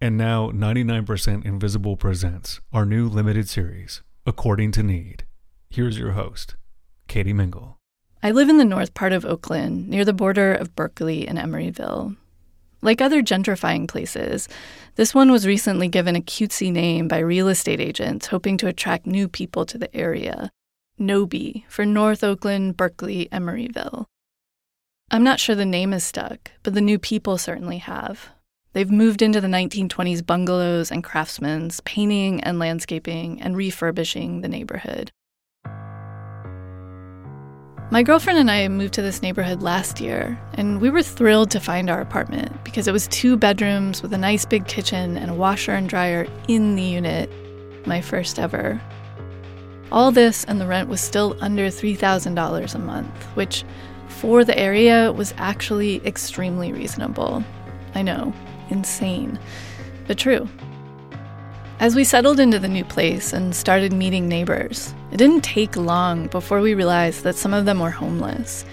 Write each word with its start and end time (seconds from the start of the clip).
And 0.00 0.18
now 0.18 0.50
99% 0.50 1.44
Invisible 1.44 1.96
presents 1.96 2.60
our 2.72 2.84
new 2.84 3.08
limited 3.08 3.48
series, 3.48 4.02
According 4.26 4.72
to 4.72 4.82
Need. 4.82 5.24
Here's 5.70 5.98
your 5.98 6.12
host, 6.12 6.56
Katie 7.08 7.32
Mingle. 7.32 7.78
I 8.22 8.30
live 8.30 8.48
in 8.48 8.58
the 8.58 8.64
north 8.64 8.94
part 8.94 9.12
of 9.12 9.24
Oakland, 9.24 9.88
near 9.88 10.04
the 10.04 10.12
border 10.12 10.54
of 10.54 10.74
Berkeley 10.74 11.28
and 11.28 11.38
Emeryville. 11.38 12.16
Like 12.82 13.00
other 13.00 13.22
gentrifying 13.22 13.88
places, 13.88 14.48
this 14.96 15.14
one 15.14 15.32
was 15.32 15.46
recently 15.46 15.88
given 15.88 16.16
a 16.16 16.20
cutesy 16.20 16.70
name 16.70 17.08
by 17.08 17.18
real 17.18 17.48
estate 17.48 17.80
agents 17.80 18.26
hoping 18.26 18.58
to 18.58 18.66
attract 18.66 19.06
new 19.06 19.26
people 19.26 19.64
to 19.66 19.78
the 19.78 19.94
area 19.96 20.50
NOBE 20.98 21.64
for 21.68 21.84
North 21.84 22.22
Oakland, 22.22 22.76
Berkeley, 22.76 23.28
Emeryville. 23.32 24.04
I'm 25.10 25.24
not 25.24 25.40
sure 25.40 25.54
the 25.54 25.64
name 25.64 25.92
is 25.92 26.04
stuck, 26.04 26.50
but 26.62 26.74
the 26.74 26.80
new 26.80 26.98
people 26.98 27.36
certainly 27.38 27.78
have. 27.78 28.30
They've 28.74 28.90
moved 28.90 29.22
into 29.22 29.40
the 29.40 29.46
1920s 29.46 30.26
bungalows 30.26 30.90
and 30.90 31.04
craftsmen's, 31.04 31.80
painting 31.82 32.42
and 32.42 32.58
landscaping 32.58 33.40
and 33.40 33.56
refurbishing 33.56 34.40
the 34.40 34.48
neighborhood. 34.48 35.12
My 37.92 38.02
girlfriend 38.02 38.40
and 38.40 38.50
I 38.50 38.66
moved 38.66 38.94
to 38.94 39.02
this 39.02 39.22
neighborhood 39.22 39.62
last 39.62 40.00
year, 40.00 40.36
and 40.54 40.80
we 40.80 40.90
were 40.90 41.04
thrilled 41.04 41.52
to 41.52 41.60
find 41.60 41.88
our 41.88 42.00
apartment 42.00 42.64
because 42.64 42.88
it 42.88 42.92
was 42.92 43.06
two 43.08 43.36
bedrooms 43.36 44.02
with 44.02 44.12
a 44.12 44.18
nice 44.18 44.44
big 44.44 44.66
kitchen 44.66 45.16
and 45.16 45.30
a 45.30 45.34
washer 45.34 45.70
and 45.70 45.88
dryer 45.88 46.26
in 46.48 46.74
the 46.74 46.82
unit. 46.82 47.30
My 47.86 48.00
first 48.00 48.40
ever. 48.40 48.80
All 49.92 50.10
this 50.10 50.42
and 50.46 50.60
the 50.60 50.66
rent 50.66 50.88
was 50.88 51.00
still 51.00 51.36
under 51.40 51.66
$3,000 51.68 52.74
a 52.74 52.78
month, 52.80 53.24
which 53.36 53.62
for 54.08 54.42
the 54.42 54.58
area 54.58 55.12
was 55.12 55.32
actually 55.36 56.04
extremely 56.04 56.72
reasonable. 56.72 57.44
I 57.94 58.02
know, 58.02 58.32
insane, 58.70 59.38
but 60.06 60.18
true. 60.18 60.48
As 61.80 61.96
we 61.96 62.04
settled 62.04 62.38
into 62.38 62.58
the 62.58 62.68
new 62.68 62.84
place 62.84 63.32
and 63.32 63.54
started 63.54 63.92
meeting 63.92 64.28
neighbors, 64.28 64.94
it 65.10 65.16
didn't 65.16 65.42
take 65.42 65.76
long 65.76 66.28
before 66.28 66.60
we 66.60 66.74
realized 66.74 67.24
that 67.24 67.34
some 67.34 67.52
of 67.52 67.64
them 67.64 67.80
were 67.80 67.90
homeless. 67.90 68.64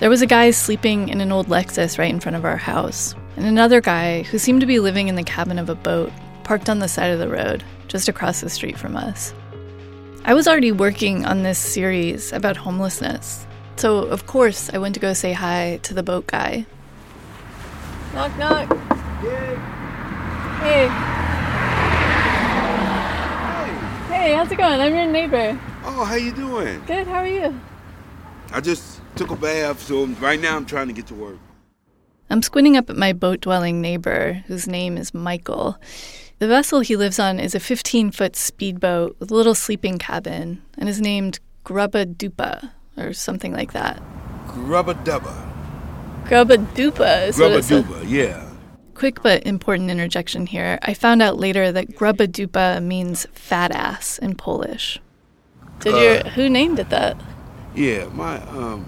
There 0.00 0.10
was 0.10 0.20
a 0.20 0.26
guy 0.26 0.50
sleeping 0.50 1.08
in 1.08 1.22
an 1.22 1.32
old 1.32 1.48
Lexus 1.48 1.98
right 1.98 2.10
in 2.10 2.20
front 2.20 2.36
of 2.36 2.44
our 2.44 2.58
house, 2.58 3.14
and 3.36 3.46
another 3.46 3.80
guy 3.80 4.22
who 4.22 4.38
seemed 4.38 4.60
to 4.60 4.66
be 4.66 4.80
living 4.80 5.08
in 5.08 5.14
the 5.14 5.22
cabin 5.22 5.58
of 5.58 5.70
a 5.70 5.74
boat 5.74 6.12
parked 6.44 6.68
on 6.68 6.78
the 6.78 6.88
side 6.88 7.10
of 7.10 7.18
the 7.18 7.28
road, 7.28 7.64
just 7.88 8.08
across 8.08 8.42
the 8.42 8.50
street 8.50 8.78
from 8.78 8.96
us. 8.96 9.32
I 10.24 10.34
was 10.34 10.46
already 10.46 10.72
working 10.72 11.24
on 11.24 11.42
this 11.42 11.58
series 11.58 12.32
about 12.32 12.58
homelessness, 12.58 13.46
so 13.76 13.98
of 13.98 14.26
course 14.26 14.68
I 14.72 14.78
went 14.78 14.94
to 14.94 15.00
go 15.00 15.14
say 15.14 15.32
hi 15.32 15.80
to 15.84 15.94
the 15.94 16.02
boat 16.02 16.26
guy. 16.26 16.66
Knock, 18.12 18.36
knock. 18.38 19.05
Hey. 19.26 19.56
Hey, 20.62 20.88
Hey, 24.08 24.34
how's 24.34 24.50
it 24.50 24.56
going? 24.56 24.80
I'm 24.80 24.94
your 24.94 25.06
neighbor. 25.06 25.58
Oh, 25.84 26.04
how 26.04 26.14
you 26.14 26.32
doing? 26.32 26.82
Good, 26.86 27.06
how 27.06 27.18
are 27.18 27.26
you? 27.26 27.58
I 28.52 28.60
just 28.60 29.00
took 29.16 29.30
a 29.30 29.36
bath, 29.36 29.82
so 29.82 30.06
right 30.06 30.40
now 30.40 30.56
I'm 30.56 30.64
trying 30.66 30.86
to 30.88 30.92
get 30.92 31.06
to 31.08 31.14
work. 31.14 31.38
I'm 32.30 32.42
squinting 32.42 32.76
up 32.76 32.88
at 32.90 32.96
my 32.96 33.12
boat 33.12 33.40
dwelling 33.40 33.80
neighbor, 33.80 34.44
whose 34.46 34.66
name 34.68 34.96
is 34.96 35.12
Michael. 35.14 35.76
The 36.38 36.48
vessel 36.48 36.80
he 36.80 36.96
lives 36.96 37.18
on 37.18 37.40
is 37.40 37.54
a 37.54 37.60
15 37.60 38.10
foot 38.12 38.36
speedboat 38.36 39.16
with 39.18 39.30
a 39.30 39.34
little 39.34 39.54
sleeping 39.54 39.98
cabin 39.98 40.62
and 40.78 40.88
is 40.88 41.00
named 41.00 41.40
Grubba 41.64 42.14
Dupa, 42.14 42.70
or 42.96 43.12
something 43.12 43.52
like 43.52 43.72
that. 43.72 44.00
Grubba 44.48 44.94
dubba. 45.04 45.34
Grubba 46.26 46.56
Dupa 46.74 47.28
is 47.28 47.38
what 47.38 47.52
Grubba 47.52 47.58
it 47.58 47.64
says. 47.64 47.84
dubba, 47.84 48.08
yeah. 48.08 48.45
Quick 48.96 49.22
but 49.22 49.46
important 49.46 49.90
interjection 49.90 50.46
here. 50.46 50.78
I 50.82 50.94
found 50.94 51.20
out 51.20 51.36
later 51.38 51.70
that 51.70 51.88
Grubba 51.96 52.26
Dupa 52.28 52.82
means 52.82 53.26
fat 53.34 53.70
ass 53.70 54.18
in 54.18 54.34
Polish. 54.36 54.98
Did 55.80 55.94
Uh. 55.94 55.98
your 55.98 56.18
who 56.30 56.48
named 56.48 56.78
it 56.78 56.88
that? 56.88 57.16
Yeah, 57.74 58.06
my 58.14 58.38
um 58.48 58.86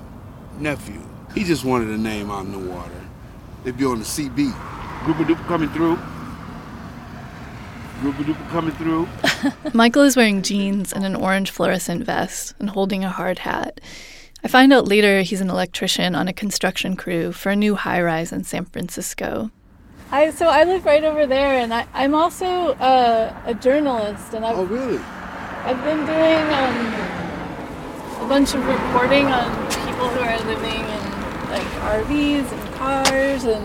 nephew. 0.58 1.00
He 1.34 1.44
just 1.44 1.62
wanted 1.62 1.88
a 1.90 1.98
name 1.98 2.30
out 2.30 2.46
in 2.46 2.52
the 2.52 2.58
water. 2.58 2.90
They'd 3.64 3.76
be 3.76 3.84
on 3.84 3.98
the 3.98 4.04
CB. 4.06 4.50
Grubba 5.04 5.24
dubba 5.26 5.46
coming 5.46 5.68
through. 5.70 5.98
Grubba 8.00 8.24
dubba 8.24 8.48
coming 8.48 8.74
through. 8.76 9.08
Michael 9.74 10.04
is 10.04 10.16
wearing 10.16 10.40
jeans 10.40 10.90
and 10.92 11.04
an 11.04 11.16
orange 11.16 11.50
fluorescent 11.50 12.04
vest 12.04 12.54
and 12.58 12.70
holding 12.70 13.04
a 13.04 13.10
hard 13.10 13.40
hat. 13.40 13.78
I 14.42 14.48
find 14.48 14.72
out 14.72 14.88
later 14.88 15.20
he's 15.20 15.42
an 15.42 15.50
electrician 15.50 16.14
on 16.14 16.28
a 16.28 16.32
construction 16.32 16.96
crew 16.96 17.30
for 17.32 17.50
a 17.50 17.56
new 17.56 17.74
high 17.74 18.00
rise 18.00 18.32
in 18.32 18.44
San 18.44 18.64
Francisco. 18.64 19.50
I 20.10 20.30
so 20.30 20.46
I 20.48 20.64
live 20.64 20.84
right 20.86 21.04
over 21.04 21.26
there, 21.26 21.58
and 21.60 21.72
I, 21.74 21.86
I'm 21.92 22.14
also 22.14 22.46
uh, 22.74 23.34
a 23.44 23.54
journalist, 23.54 24.32
and 24.32 24.44
I've 24.44 24.58
Oh, 24.58 24.64
really? 24.64 24.98
I've 25.64 25.82
been 25.84 26.06
doing 26.06 26.46
um, 26.54 28.24
a 28.24 28.28
bunch 28.28 28.54
of 28.54 28.64
reporting 28.66 29.26
on 29.26 29.50
people 29.86 30.08
who 30.08 30.20
are 30.20 30.38
living 30.46 30.80
in 30.80 31.50
like 31.50 31.66
RVs 32.04 32.50
and 32.50 32.74
cars, 32.76 33.44
and 33.44 33.64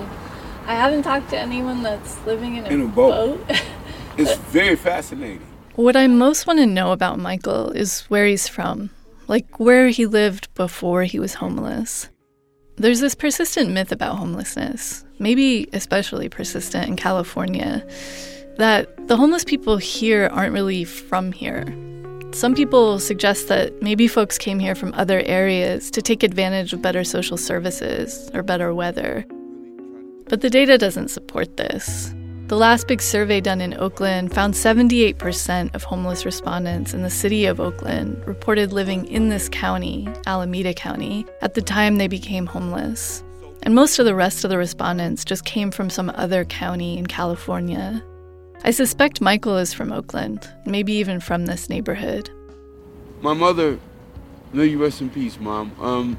I 0.68 0.76
haven't 0.76 1.04
talked 1.04 1.30
to 1.30 1.38
anyone 1.38 1.82
that's 1.82 2.24
living 2.26 2.58
in 2.58 2.66
a, 2.66 2.70
In 2.70 2.82
a 2.82 2.88
boat. 2.88 3.40
It's 4.16 4.36
very 4.52 4.76
fascinating. 4.76 5.42
what 5.76 5.96
I 5.96 6.06
most 6.06 6.46
want 6.46 6.60
to 6.60 6.68
know 6.68 6.92
about 6.92 7.18
Michael 7.18 7.72
is 7.72 8.02
where 8.02 8.28
he's 8.28 8.48
from, 8.48 8.92
like 9.28 9.60
where 9.60 9.88
he 9.90 10.06
lived 10.06 10.54
before 10.54 11.02
he 11.04 11.18
was 11.20 11.36
homeless. 11.36 12.10
There's 12.76 13.00
this 13.00 13.16
persistent 13.16 13.70
myth 13.70 13.92
about 13.92 14.18
homelessness, 14.18 15.06
maybe 15.20 15.70
especially 15.74 16.28
persistent 16.28 16.88
in 16.88 16.96
California, 16.96 17.86
that 18.58 19.08
the 19.08 19.16
homeless 19.16 19.44
people 19.44 19.78
here 19.78 20.28
aren't 20.34 20.54
really 20.54 20.84
from 20.84 21.32
here. 21.32 21.66
Some 22.34 22.56
people 22.56 23.00
suggest 23.00 23.48
that 23.50 23.80
maybe 23.84 24.08
folks 24.08 24.40
came 24.40 24.58
here 24.58 24.74
from 24.74 24.92
other 24.96 25.20
areas 25.20 25.92
to 25.92 26.02
take 26.02 26.24
advantage 26.24 26.74
of 26.74 26.82
better 26.82 27.04
social 27.04 27.38
services 27.38 28.32
or 28.34 28.42
better 28.42 28.74
weather. 28.74 29.24
But 30.28 30.42
the 30.42 30.50
data 30.50 30.80
doesn't 30.80 31.10
support 31.10 31.58
this. 31.58 32.12
The 32.48 32.58
last 32.58 32.90
big 32.90 33.02
survey 33.02 33.40
done 33.40 33.62
in 33.62 33.74
Oakland 33.74 34.34
found 34.34 34.54
78% 34.54 35.74
of 35.74 35.84
homeless 35.84 36.26
respondents 36.26 36.94
in 36.94 37.02
the 37.02 37.10
city 37.10 37.46
of 37.46 37.62
Oakland 37.62 38.22
reported 38.28 38.74
living 38.74 39.08
in 39.08 39.30
this 39.30 39.48
county, 39.48 40.10
Alameda 40.28 40.74
County, 40.74 41.26
at 41.42 41.54
the 41.54 41.62
time 41.62 41.96
they 41.98 42.10
became 42.10 42.46
homeless. 42.46 43.24
And 43.64 43.74
most 43.74 43.98
of 43.98 44.06
the 44.06 44.14
rest 44.14 44.44
of 44.44 44.50
the 44.50 44.58
respondents 44.58 45.24
just 45.24 45.46
came 45.46 45.72
from 45.72 45.90
some 45.90 46.12
other 46.16 46.44
county 46.44 46.98
in 46.98 47.08
California. 47.08 48.04
I 48.66 48.72
suspect 48.72 49.22
Michael 49.22 49.58
is 49.58 49.74
from 49.74 49.94
Oakland, 49.94 50.48
maybe 50.66 50.92
even 50.94 51.22
from 51.22 51.46
this 51.46 51.70
neighborhood. 51.70 52.30
My 53.22 53.34
mother, 53.34 53.80
may 54.52 54.66
you 54.66 54.84
rest 54.84 55.00
in 55.00 55.10
peace, 55.10 55.40
Mom. 55.40 55.72
Um, 55.80 56.18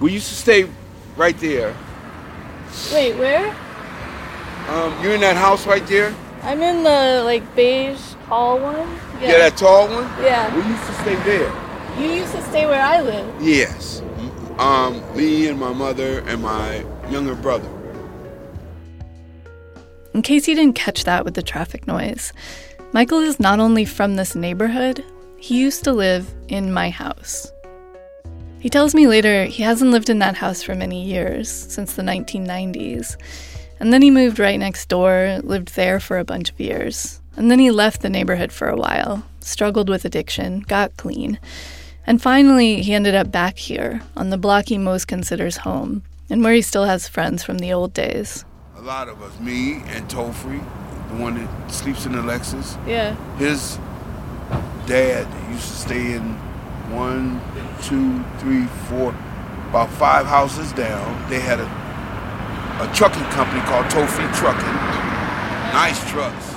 we 0.00 0.12
used 0.12 0.28
to 0.28 0.34
stay 0.34 0.68
right 1.16 1.38
there. 1.38 1.72
Wait, 2.92 3.14
where? 3.14 3.56
Um, 4.68 5.02
you're 5.02 5.14
in 5.14 5.20
that 5.20 5.36
house 5.36 5.66
right 5.66 5.86
there? 5.86 6.14
I'm 6.42 6.60
in 6.62 6.82
the 6.82 7.22
like 7.24 7.42
beige 7.54 8.00
tall 8.26 8.58
one. 8.58 8.88
Yeah, 9.20 9.38
that 9.38 9.56
tall 9.56 9.88
one? 9.88 10.04
Yeah. 10.22 10.54
We 10.54 10.62
used 10.68 10.86
to 10.86 10.92
stay 10.94 11.14
there. 11.24 11.66
You 11.98 12.20
used 12.20 12.32
to 12.32 12.42
stay 12.42 12.66
where 12.66 12.82
I 12.82 13.00
live. 13.00 13.42
Yes. 13.42 14.02
Um, 14.58 15.02
me 15.16 15.48
and 15.48 15.58
my 15.58 15.72
mother 15.72 16.20
and 16.20 16.42
my 16.42 16.84
younger 17.10 17.34
brother. 17.34 17.68
In 20.14 20.22
case 20.22 20.48
you 20.48 20.54
didn't 20.54 20.74
catch 20.74 21.04
that 21.04 21.24
with 21.24 21.34
the 21.34 21.42
traffic 21.42 21.86
noise, 21.86 22.32
Michael 22.92 23.20
is 23.20 23.38
not 23.38 23.60
only 23.60 23.84
from 23.84 24.16
this 24.16 24.34
neighborhood, 24.34 25.04
he 25.36 25.58
used 25.60 25.84
to 25.84 25.92
live 25.92 26.32
in 26.48 26.72
my 26.72 26.90
house. 26.90 27.52
He 28.58 28.70
tells 28.70 28.94
me 28.94 29.06
later 29.06 29.44
he 29.44 29.62
hasn't 29.62 29.90
lived 29.90 30.08
in 30.08 30.18
that 30.20 30.36
house 30.36 30.62
for 30.62 30.74
many 30.74 31.04
years, 31.04 31.50
since 31.50 31.94
the 31.94 32.02
1990s. 32.02 33.16
And 33.78 33.92
then 33.92 34.02
he 34.02 34.10
moved 34.10 34.38
right 34.38 34.58
next 34.58 34.88
door, 34.88 35.40
lived 35.42 35.74
there 35.74 36.00
for 36.00 36.18
a 36.18 36.24
bunch 36.24 36.50
of 36.50 36.60
years. 36.60 37.20
And 37.36 37.50
then 37.50 37.58
he 37.58 37.70
left 37.70 38.00
the 38.00 38.08
neighborhood 38.08 38.50
for 38.52 38.68
a 38.68 38.76
while, 38.76 39.24
struggled 39.40 39.88
with 39.88 40.04
addiction, 40.04 40.60
got 40.60 40.96
clean. 40.96 41.38
And 42.06 42.22
finally, 42.22 42.82
he 42.82 42.94
ended 42.94 43.14
up 43.14 43.30
back 43.30 43.58
here, 43.58 44.00
on 44.16 44.30
the 44.30 44.38
block 44.38 44.68
he 44.68 44.78
most 44.78 45.06
considers 45.06 45.58
home, 45.58 46.02
and 46.30 46.42
where 46.42 46.54
he 46.54 46.62
still 46.62 46.84
has 46.84 47.08
friends 47.08 47.42
from 47.42 47.58
the 47.58 47.72
old 47.72 47.92
days. 47.92 48.44
A 48.76 48.80
lot 48.80 49.08
of 49.08 49.20
us. 49.22 49.38
Me 49.40 49.82
and 49.86 50.08
Tofree, 50.08 50.64
the 51.08 51.16
one 51.16 51.34
that 51.34 51.70
sleeps 51.70 52.06
in 52.06 52.12
the 52.12 52.22
Lexus. 52.22 52.78
Yeah. 52.86 53.14
His 53.36 53.78
dad 54.86 55.26
used 55.50 55.68
to 55.68 55.76
stay 55.76 56.14
in 56.14 56.22
one, 56.94 57.40
two, 57.82 58.22
three, 58.38 58.66
four, 58.88 59.10
about 59.68 59.90
five 59.90 60.26
houses 60.26 60.72
down. 60.72 61.28
They 61.28 61.40
had 61.40 61.58
a 61.60 61.85
a 62.80 62.92
trucking 62.94 63.24
company 63.24 63.60
called 63.62 63.86
Tofree 63.86 64.30
Trucking. 64.34 64.74
Nice 65.72 65.98
trucks. 66.10 66.54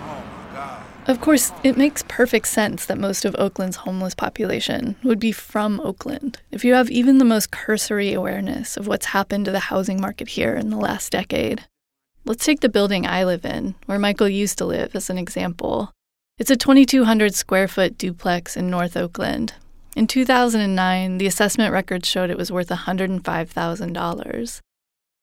Oh 0.00 0.22
my 0.32 0.52
God. 0.52 0.82
Of 1.06 1.20
course, 1.20 1.52
it 1.62 1.76
makes 1.76 2.02
perfect 2.08 2.48
sense 2.48 2.86
that 2.86 2.98
most 2.98 3.24
of 3.24 3.36
Oakland's 3.38 3.76
homeless 3.76 4.16
population 4.16 4.96
would 5.04 5.20
be 5.20 5.30
from 5.30 5.78
Oakland. 5.80 6.40
If 6.50 6.64
you 6.64 6.74
have 6.74 6.90
even 6.90 7.18
the 7.18 7.24
most 7.24 7.52
cursory 7.52 8.12
awareness 8.12 8.76
of 8.76 8.88
what's 8.88 9.06
happened 9.06 9.44
to 9.44 9.52
the 9.52 9.60
housing 9.60 10.00
market 10.00 10.28
here 10.28 10.54
in 10.56 10.70
the 10.70 10.76
last 10.76 11.12
decade. 11.12 11.66
Let's 12.24 12.44
take 12.44 12.60
the 12.60 12.68
building 12.68 13.06
I 13.06 13.24
live 13.24 13.44
in, 13.44 13.76
where 13.86 13.98
Michael 13.98 14.28
used 14.28 14.58
to 14.58 14.64
live, 14.66 14.96
as 14.96 15.08
an 15.08 15.18
example. 15.18 15.92
It's 16.36 16.50
a 16.50 16.56
2,200 16.56 17.34
square 17.34 17.68
foot 17.68 17.96
duplex 17.96 18.56
in 18.56 18.70
North 18.70 18.96
Oakland. 18.96 19.54
In 19.94 20.08
2009, 20.08 21.18
the 21.18 21.26
assessment 21.26 21.72
records 21.72 22.08
showed 22.08 22.30
it 22.30 22.36
was 22.36 22.50
worth 22.50 22.70
$105,000. 22.70 24.60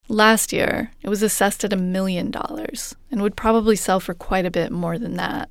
Last 0.10 0.54
year, 0.54 0.92
it 1.02 1.10
was 1.10 1.22
assessed 1.22 1.66
at 1.66 1.74
a 1.74 1.78
million 1.78 2.32
dollars 2.32 2.96
and 3.12 3.22
would 3.22 3.36
probably 3.36 3.76
sell 3.76 4.00
for 4.00 4.14
quite 4.14 4.46
a 4.46 4.52
bit 4.52 4.72
more 4.72 4.98
than 4.98 5.18
that. 5.18 5.50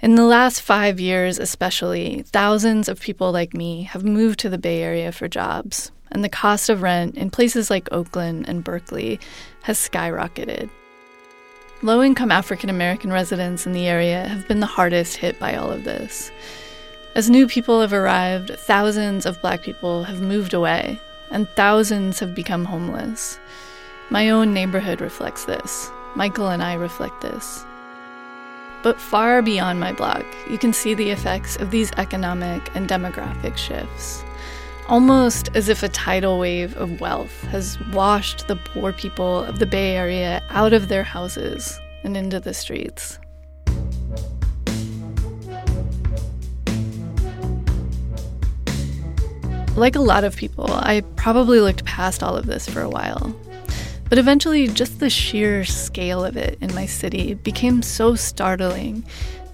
In 0.00 0.14
the 0.14 0.24
last 0.24 0.60
five 0.60 1.00
years, 1.00 1.40
especially, 1.40 2.22
thousands 2.22 2.88
of 2.88 3.00
people 3.00 3.32
like 3.32 3.52
me 3.52 3.82
have 3.82 4.04
moved 4.04 4.38
to 4.40 4.48
the 4.48 4.58
Bay 4.58 4.80
Area 4.80 5.10
for 5.10 5.26
jobs, 5.26 5.90
and 6.12 6.22
the 6.22 6.28
cost 6.28 6.68
of 6.68 6.82
rent 6.82 7.16
in 7.16 7.30
places 7.30 7.68
like 7.68 7.90
Oakland 7.90 8.48
and 8.48 8.62
Berkeley 8.62 9.18
has 9.62 9.76
skyrocketed. 9.76 10.70
Low 11.82 12.00
income 12.00 12.30
African 12.30 12.70
American 12.70 13.12
residents 13.12 13.66
in 13.66 13.72
the 13.72 13.88
area 13.88 14.28
have 14.28 14.46
been 14.46 14.60
the 14.60 14.66
hardest 14.66 15.16
hit 15.16 15.40
by 15.40 15.56
all 15.56 15.72
of 15.72 15.82
this. 15.82 16.30
As 17.16 17.28
new 17.28 17.48
people 17.48 17.80
have 17.80 17.92
arrived, 17.92 18.50
thousands 18.56 19.26
of 19.26 19.40
black 19.42 19.62
people 19.62 20.04
have 20.04 20.20
moved 20.20 20.54
away, 20.54 21.00
and 21.32 21.48
thousands 21.56 22.20
have 22.20 22.34
become 22.36 22.66
homeless. 22.66 23.40
My 24.10 24.28
own 24.30 24.52
neighborhood 24.52 25.00
reflects 25.00 25.46
this. 25.46 25.90
Michael 26.14 26.48
and 26.48 26.62
I 26.62 26.74
reflect 26.74 27.20
this. 27.22 27.64
But 28.82 29.00
far 29.00 29.40
beyond 29.40 29.80
my 29.80 29.92
block, 29.92 30.26
you 30.48 30.58
can 30.58 30.74
see 30.74 30.92
the 30.92 31.10
effects 31.10 31.56
of 31.56 31.70
these 31.70 31.90
economic 31.92 32.70
and 32.76 32.86
demographic 32.86 33.56
shifts. 33.56 34.22
Almost 34.88 35.48
as 35.56 35.70
if 35.70 35.82
a 35.82 35.88
tidal 35.88 36.38
wave 36.38 36.76
of 36.76 37.00
wealth 37.00 37.40
has 37.44 37.80
washed 37.92 38.46
the 38.46 38.56
poor 38.56 38.92
people 38.92 39.42
of 39.44 39.58
the 39.58 39.64
Bay 39.64 39.96
Area 39.96 40.42
out 40.50 40.74
of 40.74 40.88
their 40.88 41.02
houses 41.02 41.80
and 42.04 42.14
into 42.14 42.38
the 42.38 42.52
streets. 42.52 43.18
Like 49.76 49.96
a 49.96 50.00
lot 50.00 50.22
of 50.22 50.36
people, 50.36 50.70
I 50.70 51.02
probably 51.16 51.60
looked 51.60 51.86
past 51.86 52.22
all 52.22 52.36
of 52.36 52.44
this 52.44 52.68
for 52.68 52.82
a 52.82 52.90
while. 52.90 53.34
But 54.14 54.20
eventually, 54.20 54.68
just 54.68 55.00
the 55.00 55.10
sheer 55.10 55.64
scale 55.64 56.24
of 56.24 56.36
it 56.36 56.56
in 56.60 56.72
my 56.72 56.86
city 56.86 57.34
became 57.34 57.82
so 57.82 58.14
startling 58.14 59.04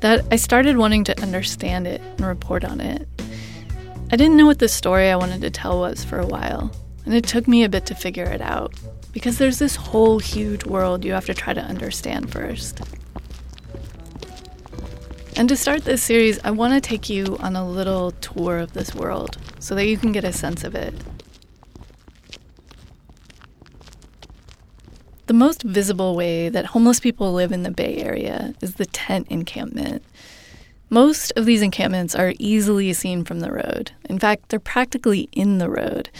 that 0.00 0.22
I 0.30 0.36
started 0.36 0.76
wanting 0.76 1.02
to 1.04 1.18
understand 1.22 1.86
it 1.86 2.02
and 2.02 2.26
report 2.26 2.66
on 2.66 2.78
it. 2.78 3.08
I 4.12 4.16
didn't 4.16 4.36
know 4.36 4.44
what 4.44 4.58
the 4.58 4.68
story 4.68 5.08
I 5.08 5.16
wanted 5.16 5.40
to 5.40 5.50
tell 5.50 5.80
was 5.80 6.04
for 6.04 6.18
a 6.18 6.26
while, 6.26 6.70
and 7.06 7.14
it 7.14 7.24
took 7.24 7.48
me 7.48 7.64
a 7.64 7.70
bit 7.70 7.86
to 7.86 7.94
figure 7.94 8.26
it 8.26 8.42
out, 8.42 8.74
because 9.12 9.38
there's 9.38 9.58
this 9.58 9.76
whole 9.76 10.18
huge 10.18 10.66
world 10.66 11.06
you 11.06 11.14
have 11.14 11.24
to 11.24 11.32
try 11.32 11.54
to 11.54 11.62
understand 11.62 12.30
first. 12.30 12.82
And 15.36 15.48
to 15.48 15.56
start 15.56 15.86
this 15.86 16.02
series, 16.02 16.38
I 16.44 16.50
want 16.50 16.74
to 16.74 16.86
take 16.86 17.08
you 17.08 17.38
on 17.40 17.56
a 17.56 17.66
little 17.66 18.10
tour 18.10 18.58
of 18.58 18.74
this 18.74 18.94
world 18.94 19.38
so 19.58 19.74
that 19.74 19.86
you 19.86 19.96
can 19.96 20.12
get 20.12 20.24
a 20.24 20.34
sense 20.34 20.64
of 20.64 20.74
it. 20.74 20.92
The 25.30 25.34
most 25.34 25.62
visible 25.62 26.16
way 26.16 26.48
that 26.48 26.66
homeless 26.66 26.98
people 26.98 27.32
live 27.32 27.52
in 27.52 27.62
the 27.62 27.70
Bay 27.70 27.98
Area 27.98 28.52
is 28.60 28.74
the 28.74 28.86
tent 28.86 29.28
encampment. 29.30 30.02
Most 30.88 31.32
of 31.36 31.46
these 31.46 31.62
encampments 31.62 32.16
are 32.16 32.34
easily 32.40 32.92
seen 32.92 33.24
from 33.24 33.38
the 33.38 33.52
road. 33.52 33.92
In 34.08 34.18
fact, 34.18 34.48
they're 34.48 34.58
practically 34.58 35.28
in 35.30 35.58
the 35.58 35.70
road 35.70 36.10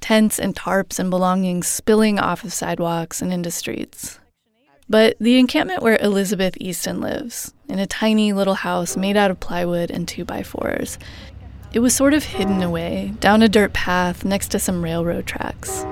tents 0.00 0.40
and 0.40 0.56
tarps 0.56 0.98
and 0.98 1.10
belongings 1.10 1.68
spilling 1.68 2.18
off 2.18 2.42
of 2.42 2.52
sidewalks 2.52 3.22
and 3.22 3.32
into 3.32 3.52
streets. 3.52 4.18
But 4.88 5.16
the 5.20 5.38
encampment 5.38 5.80
where 5.80 6.02
Elizabeth 6.02 6.56
Easton 6.58 7.00
lives, 7.00 7.54
in 7.68 7.78
a 7.78 7.86
tiny 7.86 8.32
little 8.32 8.54
house 8.54 8.96
made 8.96 9.16
out 9.16 9.30
of 9.30 9.38
plywood 9.38 9.92
and 9.92 10.08
2 10.08 10.24
by 10.24 10.40
4s 10.40 10.98
it 11.72 11.78
was 11.78 11.94
sort 11.94 12.14
of 12.14 12.24
hidden 12.24 12.64
away 12.64 13.12
down 13.20 13.42
a 13.42 13.48
dirt 13.48 13.72
path 13.74 14.24
next 14.24 14.48
to 14.48 14.58
some 14.58 14.82
railroad 14.82 15.26
tracks. 15.26 15.86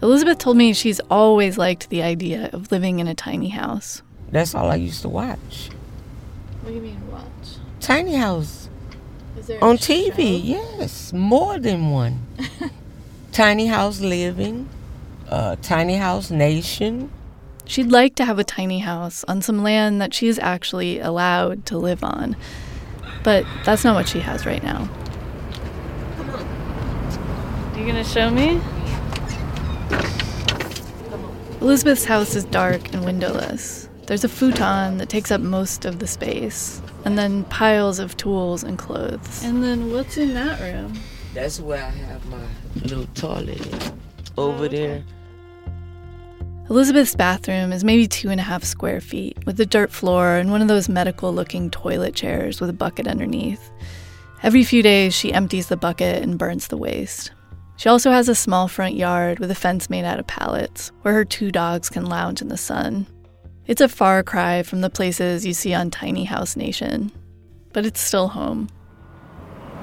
Elizabeth 0.00 0.38
told 0.38 0.56
me 0.56 0.72
she's 0.72 1.00
always 1.10 1.58
liked 1.58 1.90
the 1.90 2.02
idea 2.02 2.50
of 2.52 2.70
living 2.70 3.00
in 3.00 3.08
a 3.08 3.14
tiny 3.14 3.48
house. 3.48 4.02
That's 4.30 4.54
all 4.54 4.70
I 4.70 4.76
used 4.76 5.02
to 5.02 5.08
watch. 5.08 5.70
What 6.60 6.70
do 6.70 6.74
you 6.74 6.80
mean 6.80 7.10
watch? 7.10 7.24
Tiny 7.80 8.14
House 8.14 8.68
on 9.62 9.76
TV. 9.78 10.40
Yes, 10.44 11.12
more 11.12 11.58
than 11.58 11.90
one. 11.90 12.26
Tiny 13.32 13.66
House 13.66 14.00
Living, 14.00 14.68
uh, 15.28 15.56
Tiny 15.62 15.96
House 15.96 16.30
Nation. 16.30 17.10
She'd 17.64 17.90
like 17.92 18.14
to 18.16 18.24
have 18.24 18.38
a 18.38 18.44
tiny 18.44 18.78
house 18.78 19.24
on 19.24 19.42
some 19.42 19.62
land 19.62 20.00
that 20.00 20.14
she 20.14 20.26
is 20.26 20.38
actually 20.38 21.00
allowed 21.00 21.66
to 21.66 21.78
live 21.78 22.02
on. 22.02 22.34
But 23.22 23.44
that's 23.64 23.84
not 23.84 23.94
what 23.94 24.08
she 24.08 24.20
has 24.20 24.46
right 24.46 24.62
now. 24.62 24.88
You 27.76 27.86
gonna 27.86 28.04
show 28.04 28.30
me? 28.30 28.60
Elizabeth's 31.60 32.04
house 32.04 32.36
is 32.36 32.44
dark 32.44 32.94
and 32.94 33.04
windowless. 33.04 33.88
There's 34.06 34.22
a 34.22 34.28
futon 34.28 34.98
that 34.98 35.08
takes 35.08 35.32
up 35.32 35.40
most 35.40 35.84
of 35.84 35.98
the 35.98 36.06
space, 36.06 36.80
and 37.04 37.18
then 37.18 37.44
piles 37.44 37.98
of 37.98 38.16
tools 38.16 38.62
and 38.62 38.78
clothes. 38.78 39.42
And 39.42 39.62
then 39.62 39.92
what's 39.92 40.16
in 40.16 40.34
that 40.34 40.60
room? 40.60 40.94
That's 41.34 41.58
where 41.60 41.84
I 41.84 41.90
have 41.90 42.24
my 42.26 42.46
little 42.76 43.06
toilet 43.14 43.66
in. 43.66 44.00
over 44.36 44.68
there. 44.68 45.02
Elizabeth's 46.70 47.16
bathroom 47.16 47.72
is 47.72 47.82
maybe 47.82 48.06
two 48.06 48.30
and 48.30 48.38
a 48.38 48.44
half 48.44 48.62
square 48.62 49.00
feet, 49.00 49.36
with 49.44 49.58
a 49.58 49.66
dirt 49.66 49.90
floor 49.90 50.36
and 50.36 50.52
one 50.52 50.62
of 50.62 50.68
those 50.68 50.88
medical 50.88 51.34
looking 51.34 51.70
toilet 51.70 52.14
chairs 52.14 52.60
with 52.60 52.70
a 52.70 52.74
bucket 52.74 53.08
underneath. 53.08 53.70
Every 54.44 54.62
few 54.62 54.82
days, 54.82 55.12
she 55.12 55.32
empties 55.32 55.66
the 55.66 55.76
bucket 55.76 56.22
and 56.22 56.38
burns 56.38 56.68
the 56.68 56.76
waste. 56.76 57.32
She 57.78 57.88
also 57.88 58.10
has 58.10 58.28
a 58.28 58.34
small 58.34 58.66
front 58.66 58.96
yard 58.96 59.38
with 59.38 59.52
a 59.52 59.54
fence 59.54 59.88
made 59.88 60.04
out 60.04 60.18
of 60.18 60.26
pallets, 60.26 60.90
where 61.02 61.14
her 61.14 61.24
two 61.24 61.52
dogs 61.52 61.88
can 61.88 62.06
lounge 62.06 62.42
in 62.42 62.48
the 62.48 62.56
sun. 62.56 63.06
It's 63.68 63.80
a 63.80 63.88
far 63.88 64.24
cry 64.24 64.64
from 64.64 64.80
the 64.80 64.90
places 64.90 65.46
you 65.46 65.52
see 65.52 65.72
on 65.72 65.92
Tiny 65.92 66.24
House 66.24 66.56
Nation, 66.56 67.12
but 67.72 67.86
it's 67.86 68.00
still 68.00 68.26
home. 68.26 68.68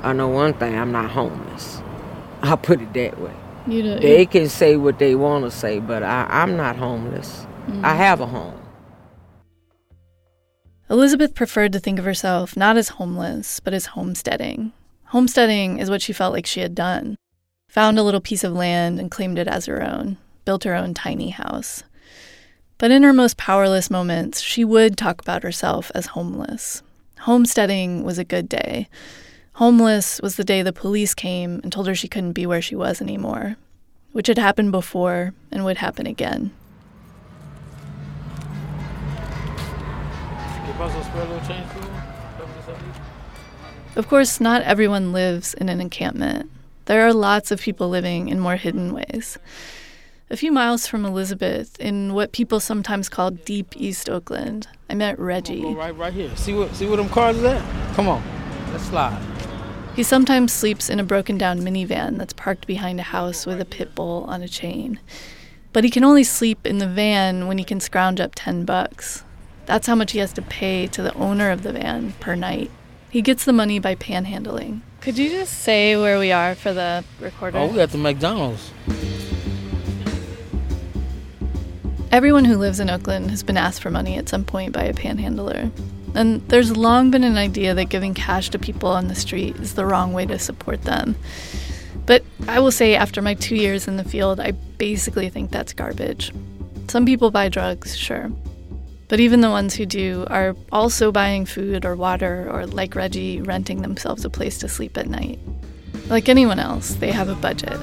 I 0.04 0.12
know 0.12 0.28
one 0.28 0.54
thing, 0.56 0.78
I'm 0.78 0.92
not 0.92 1.10
homeless. 1.10 1.82
I'll 2.42 2.58
put 2.58 2.82
it 2.82 2.94
that 2.96 3.18
way. 3.18 3.34
You 3.66 3.82
know, 3.82 4.00
They 4.00 4.26
can 4.26 4.50
say 4.50 4.76
what 4.76 5.00
they 5.00 5.16
want 5.16 5.46
to 5.46 5.52
say, 5.52 5.80
but 5.80 6.04
I, 6.04 6.28
I'm 6.30 6.58
not 6.58 6.76
homeless. 6.76 7.48
I 7.68 7.72
mm. 7.72 7.96
have 7.96 8.20
a 8.20 8.26
home. 8.26 8.60
Elizabeth 10.90 11.34
preferred 11.34 11.72
to 11.72 11.80
think 11.80 11.98
of 11.98 12.04
herself 12.04 12.58
not 12.58 12.76
as 12.76 12.90
homeless, 12.90 13.62
but 13.62 13.74
as 13.74 13.86
homesteading. 13.86 14.74
Homesteading 15.06 15.80
is 15.80 15.90
what 15.90 16.02
she 16.02 16.12
felt 16.12 16.34
like 16.34 16.46
she 16.46 16.60
had 16.60 16.76
done 16.76 17.16
found 17.68 18.00
a 18.00 18.04
little 18.04 18.22
piece 18.22 18.44
of 18.44 18.54
land 18.54 19.00
and 19.00 19.12
claimed 19.12 19.38
it 19.38 19.48
as 19.48 19.66
her 19.66 19.84
own, 19.84 20.18
built 20.46 20.64
her 20.64 20.76
own 20.76 20.94
tiny 20.94 21.30
house. 21.30 21.84
But 22.78 22.92
in 22.92 23.04
her 23.04 23.14
most 23.14 23.38
powerless 23.38 23.90
moments, 23.90 24.42
she 24.42 24.66
would 24.66 24.98
talk 24.98 25.22
about 25.22 25.44
herself 25.44 25.92
as 25.96 26.08
homeless. 26.08 26.84
Homesteading 27.20 28.04
was 28.04 28.18
a 28.18 28.24
good 28.26 28.50
day. 28.50 28.88
Homeless 29.54 30.20
was 30.22 30.36
the 30.36 30.44
day 30.44 30.62
the 30.62 30.74
police 30.74 31.14
came 31.14 31.62
and 31.64 31.72
told 31.72 31.88
her 31.88 31.96
she 31.96 32.10
couldn't 32.10 32.34
be 32.34 32.46
where 32.46 32.62
she 32.62 32.76
was 32.76 33.02
anymore, 33.02 33.56
which 34.12 34.28
had 34.28 34.38
happened 34.38 34.72
before 34.72 35.34
and 35.52 35.64
would 35.64 35.78
happen 35.78 36.06
again. 36.06 36.52
Of 43.96 44.10
course, 44.10 44.42
not 44.42 44.62
everyone 44.64 45.14
lives 45.14 45.54
in 45.54 45.70
an 45.70 45.80
encampment. 45.80 46.52
There 46.86 47.08
are 47.08 47.14
lots 47.14 47.50
of 47.50 47.62
people 47.62 47.90
living 47.90 48.30
in 48.30 48.40
more 48.40 48.58
hidden 48.58 48.94
ways. 48.94 49.40
A 50.30 50.38
few 50.38 50.52
miles 50.52 50.86
from 50.86 51.04
Elizabeth, 51.04 51.80
in 51.80 52.14
what 52.14 52.32
people 52.32 52.60
sometimes 52.60 53.10
call 53.10 53.32
deep 53.32 53.74
East 53.76 54.08
Oakland, 54.08 54.68
I 54.88 54.94
met 54.94 55.18
Reggie. 55.18 55.62
Go 55.62 55.74
right, 55.74 55.96
right 55.98 56.14
here. 56.14 56.36
See 56.36 56.54
what, 56.54 56.76
see 56.76 56.88
what 56.88 56.98
them 56.98 57.10
cars 57.10 57.38
is 57.38 57.44
at? 57.44 57.96
Come 57.96 58.08
on, 58.08 58.24
let's 58.72 58.86
slide. 58.86 59.20
He 59.96 60.04
sometimes 60.04 60.54
sleeps 60.54 60.88
in 60.90 61.00
a 61.00 61.04
broken 61.04 61.40
down 61.40 61.62
minivan 61.62 62.18
that's 62.18 62.34
parked 62.34 62.68
behind 62.68 63.00
a 63.00 63.04
house 63.04 63.48
with 63.48 63.60
a 63.60 63.66
pit 63.66 63.96
bull 63.96 64.26
on 64.28 64.44
a 64.44 64.48
chain. 64.48 65.00
But 65.74 65.86
he 65.86 65.90
can 65.90 66.04
only 66.04 66.24
sleep 66.24 66.68
in 66.68 66.78
the 66.78 66.88
van 66.88 67.48
when 67.48 67.58
he 67.58 67.64
can 67.64 67.80
scrounge 67.80 68.20
up 68.20 68.34
10 68.36 68.64
bucks. 68.64 69.24
That's 69.66 69.88
how 69.88 69.96
much 69.96 70.12
he 70.12 70.20
has 70.20 70.34
to 70.34 70.42
pay 70.44 70.86
to 70.88 71.02
the 71.02 71.14
owner 71.16 71.50
of 71.50 71.64
the 71.64 71.74
van 71.74 72.14
per 72.20 72.36
night. 72.36 72.70
He 73.10 73.24
gets 73.24 73.44
the 73.46 73.54
money 73.54 73.80
by 73.80 73.96
panhandling. 73.96 74.82
Could 75.06 75.20
you 75.20 75.30
just 75.30 75.60
say 75.60 75.96
where 75.96 76.18
we 76.18 76.32
are 76.32 76.56
for 76.56 76.74
the 76.74 77.04
recorder? 77.20 77.60
Oh, 77.60 77.68
we're 77.68 77.82
at 77.82 77.92
the 77.92 77.98
McDonald's. 78.00 78.72
Everyone 82.12 82.44
who 82.44 82.58
lives 82.58 82.80
in 82.80 82.90
Oakland 82.90 83.30
has 83.30 83.44
been 83.44 83.56
asked 83.56 83.84
for 83.84 83.92
money 83.92 84.18
at 84.18 84.28
some 84.28 84.44
point 84.44 84.74
by 84.74 84.86
a 84.86 84.96
panhandler. 84.96 85.70
And 86.16 86.42
there's 86.50 86.76
long 86.76 87.12
been 87.12 87.24
an 87.24 87.38
idea 87.38 87.76
that 87.76 87.90
giving 87.90 88.16
cash 88.16 88.50
to 88.50 88.58
people 88.58 88.90
on 88.90 89.08
the 89.08 89.14
street 89.14 89.56
is 89.58 89.76
the 89.76 89.86
wrong 89.86 90.12
way 90.12 90.26
to 90.26 90.40
support 90.40 90.82
them. 90.82 91.16
But 92.08 92.24
I 92.48 92.60
will 92.60 92.72
say, 92.72 92.96
after 92.96 93.22
my 93.22 93.36
two 93.36 93.56
years 93.56 93.88
in 93.88 93.98
the 93.98 94.04
field, 94.04 94.40
I 94.40 94.54
basically 94.80 95.30
think 95.30 95.52
that's 95.52 95.72
garbage. 95.72 96.34
Some 96.88 97.06
people 97.06 97.30
buy 97.30 97.50
drugs, 97.50 97.96
sure. 97.96 98.32
But 99.08 99.20
even 99.20 99.42
the 99.42 99.50
ones 99.50 99.76
who 99.76 99.86
do 99.86 100.26
are 100.30 100.56
also 100.72 101.12
buying 101.12 101.46
food 101.46 101.86
or 101.86 101.96
water, 101.96 102.50
or 102.52 102.66
like 102.66 102.96
Reggie, 102.96 103.42
renting 103.42 103.82
themselves 103.82 104.26
a 104.26 104.30
place 104.30 104.58
to 104.60 104.68
sleep 104.68 104.98
at 104.98 105.08
night. 105.08 105.40
Like 106.08 106.28
anyone 106.28 106.60
else, 106.60 106.96
they 106.96 107.12
have 107.12 107.30
a 107.30 107.36
budget. 107.36 107.78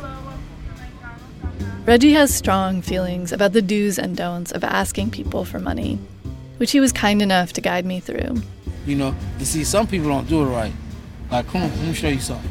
Reggie 1.85 2.13
has 2.13 2.35
strong 2.35 2.83
feelings 2.83 3.33
about 3.33 3.53
the 3.53 3.63
do's 3.63 3.99
and 3.99 4.17
don'ts 4.17 4.53
of 4.53 4.63
asking 4.63 5.11
people 5.11 5.45
for 5.45 5.59
money, 5.59 5.99
which 6.59 6.73
he 6.73 6.81
was 6.81 6.93
kind 6.93 7.21
enough 7.21 7.53
to 7.55 7.61
guide 7.61 7.85
me 7.85 8.01
through. 8.01 8.43
You 8.87 8.97
know, 8.97 9.15
you 9.39 9.45
see, 9.45 9.65
some 9.65 9.87
people 9.87 10.09
don't 10.09 10.29
do 10.29 10.43
it 10.43 10.47
right. 10.47 10.73
Like, 11.31 11.47
come 11.49 11.63
on, 11.63 11.71
let 11.71 11.87
me 11.87 11.95
show 11.95 12.09
you 12.09 12.21
something. 12.21 12.51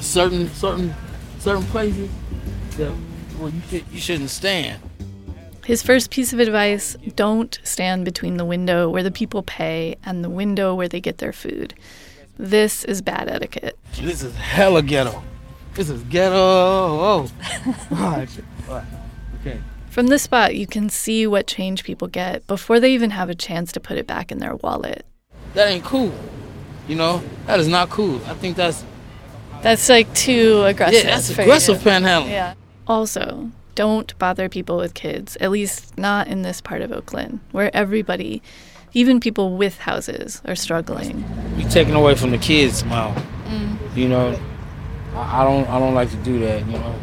Certain, 0.00 0.48
certain, 0.50 0.94
certain 1.38 1.64
places 1.64 2.10
that 2.76 2.92
well, 3.38 3.50
you 3.50 3.60
should, 3.68 3.84
you 3.92 4.00
shouldn't 4.00 4.30
stand. 4.30 4.80
His 5.64 5.82
first 5.82 6.10
piece 6.10 6.32
of 6.32 6.40
advice 6.40 6.96
don't 7.14 7.58
stand 7.62 8.04
between 8.04 8.36
the 8.36 8.44
window 8.44 8.88
where 8.88 9.02
the 9.02 9.10
people 9.10 9.42
pay 9.42 9.96
and 10.04 10.24
the 10.24 10.30
window 10.30 10.74
where 10.74 10.88
they 10.88 11.00
get 11.00 11.18
their 11.18 11.32
food. 11.32 11.74
This 12.36 12.84
is 12.84 13.00
bad 13.02 13.28
etiquette. 13.28 13.78
This 14.00 14.22
is 14.22 14.34
hella 14.34 14.82
ghetto. 14.82 15.22
This 15.74 15.88
is 15.88 16.02
ghetto. 16.04 16.36
Oh. 16.36 17.30
Okay. 19.40 19.60
From 19.90 20.06
this 20.06 20.22
spot, 20.22 20.54
you 20.54 20.66
can 20.68 20.88
see 20.88 21.26
what 21.26 21.46
change 21.48 21.82
people 21.82 22.06
get 22.06 22.46
before 22.46 22.78
they 22.78 22.92
even 22.94 23.10
have 23.10 23.28
a 23.28 23.34
chance 23.34 23.72
to 23.72 23.80
put 23.80 23.96
it 23.98 24.06
back 24.06 24.30
in 24.30 24.38
their 24.38 24.54
wallet. 24.56 25.04
That 25.54 25.68
ain't 25.68 25.84
cool. 25.84 26.12
You 26.86 26.94
know, 26.94 27.22
that 27.46 27.58
is 27.58 27.66
not 27.68 27.90
cool. 27.90 28.20
I 28.26 28.34
think 28.34 28.56
that's 28.56 28.84
That's 29.62 29.88
like 29.88 30.12
too 30.14 30.62
aggressive. 30.64 31.02
yeah, 31.04 31.10
that's 31.10 31.30
aggressive 31.30 31.78
panhandling. 31.78 32.30
Yeah. 32.30 32.54
Also, 32.86 33.50
don't 33.74 34.16
bother 34.18 34.48
people 34.48 34.76
with 34.76 34.94
kids, 34.94 35.36
at 35.40 35.50
least 35.50 35.96
not 35.98 36.28
in 36.28 36.42
this 36.42 36.60
part 36.60 36.82
of 36.82 36.92
Oakland, 36.92 37.40
where 37.52 37.74
everybody, 37.74 38.42
even 38.92 39.20
people 39.20 39.56
with 39.56 39.78
houses, 39.78 40.42
are 40.44 40.54
struggling. 40.54 41.24
You're 41.56 41.70
taking 41.70 41.94
away 41.94 42.14
from 42.14 42.30
the 42.30 42.38
kids, 42.38 42.78
smile. 42.78 43.14
Mm. 43.46 43.96
You 43.96 44.08
know, 44.08 44.38
I, 45.14 45.44
don't 45.44 45.68
I 45.68 45.78
don't 45.78 45.94
like 45.94 46.10
to 46.10 46.16
do 46.16 46.38
that. 46.40 46.66
You 46.66 46.72
know. 46.72 46.94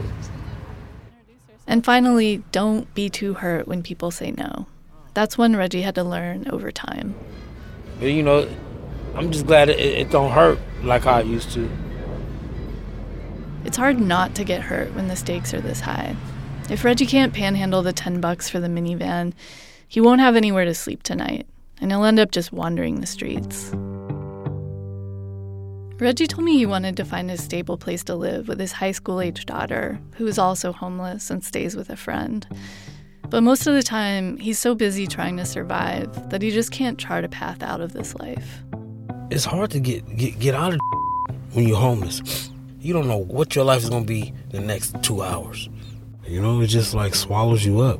And 1.67 1.85
finally, 1.85 2.43
don't 2.51 2.91
be 2.95 3.09
too 3.09 3.35
hurt 3.35 3.67
when 3.67 3.83
people 3.83 4.11
say 4.11 4.31
no. 4.31 4.65
That's 5.13 5.37
one 5.37 5.55
Reggie 5.55 5.81
had 5.81 5.95
to 5.95 6.03
learn 6.03 6.47
over 6.49 6.71
time. 6.71 7.15
But 7.99 8.07
you 8.07 8.23
know, 8.23 8.49
I'm 9.15 9.31
just 9.31 9.45
glad 9.45 9.69
it, 9.69 9.79
it 9.79 10.09
don't 10.11 10.31
hurt 10.31 10.59
like 10.83 11.05
I 11.05 11.21
used 11.21 11.51
to. 11.51 11.69
It's 13.65 13.77
hard 13.77 13.99
not 13.99 14.35
to 14.35 14.43
get 14.43 14.61
hurt 14.61 14.93
when 14.95 15.09
the 15.09 15.15
stakes 15.15 15.53
are 15.53 15.61
this 15.61 15.81
high. 15.81 16.15
If 16.69 16.85
Reggie 16.85 17.07
can't 17.07 17.33
panhandle 17.33 17.81
the 17.81 17.93
10 17.93 18.21
bucks 18.21 18.47
for 18.47 18.59
the 18.59 18.67
minivan, 18.67 19.33
he 19.87 19.99
won't 19.99 20.21
have 20.21 20.35
anywhere 20.35 20.65
to 20.65 20.75
sleep 20.75 21.01
tonight, 21.01 21.47
and 21.81 21.91
he'll 21.91 22.03
end 22.03 22.19
up 22.19 22.29
just 22.29 22.53
wandering 22.53 23.01
the 23.01 23.07
streets. 23.07 23.71
Reggie 25.99 26.27
told 26.27 26.45
me 26.45 26.57
he 26.57 26.67
wanted 26.67 26.95
to 26.97 27.03
find 27.03 27.31
a 27.31 27.37
stable 27.37 27.75
place 27.75 28.03
to 28.03 28.15
live 28.15 28.47
with 28.47 28.59
his 28.59 28.71
high 28.71 28.91
school 28.91 29.19
age 29.19 29.47
daughter, 29.47 29.99
who 30.13 30.27
is 30.27 30.37
also 30.37 30.71
homeless 30.71 31.31
and 31.31 31.43
stays 31.43 31.75
with 31.75 31.89
a 31.89 31.97
friend. 31.97 32.47
But 33.29 33.41
most 33.41 33.65
of 33.65 33.73
the 33.73 33.83
time, 33.83 34.37
he's 34.37 34.59
so 34.59 34.75
busy 34.75 35.07
trying 35.07 35.37
to 35.37 35.45
survive 35.45 36.29
that 36.29 36.43
he 36.43 36.51
just 36.51 36.71
can't 36.71 36.99
chart 36.99 37.25
a 37.25 37.29
path 37.29 37.63
out 37.63 37.81
of 37.81 37.93
this 37.93 38.13
life. 38.15 38.61
It's 39.31 39.45
hard 39.45 39.71
to 39.71 39.79
get 39.79 40.05
get, 40.15 40.37
get 40.39 40.53
out 40.53 40.73
of 40.73 40.79
when 41.53 41.67
you're 41.67 41.77
homeless. 41.77 42.51
You 42.79 42.93
don't 42.93 43.07
know 43.07 43.17
what 43.17 43.55
your 43.55 43.65
life 43.65 43.81
is 43.81 43.89
gonna 43.89 44.05
be 44.05 44.33
the 44.51 44.59
next 44.59 45.01
two 45.01 45.23
hours. 45.23 45.67
You 46.29 46.39
know, 46.41 46.61
it 46.61 46.67
just 46.67 46.93
like 46.93 47.15
swallows 47.15 47.65
you 47.65 47.79
up. 47.79 47.99